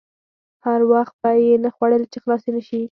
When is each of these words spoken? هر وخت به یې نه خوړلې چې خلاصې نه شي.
هر 0.65 0.79
وخت 0.91 1.13
به 1.21 1.29
یې 1.43 1.53
نه 1.63 1.69
خوړلې 1.75 2.07
چې 2.11 2.17
خلاصې 2.23 2.49
نه 2.55 2.61
شي. 2.67 2.79